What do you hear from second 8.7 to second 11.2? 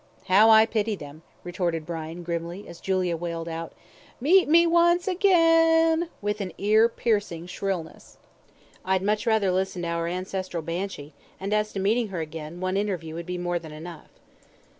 "I'd much rather listen to our ancestral Banshee,